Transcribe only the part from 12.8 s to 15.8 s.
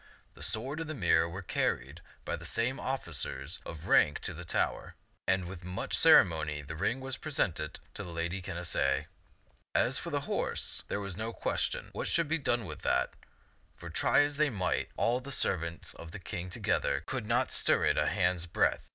that, for, try as they might, all the serv